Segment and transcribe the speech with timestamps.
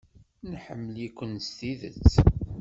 [0.51, 2.13] Nḥemmel-ikem s tidet.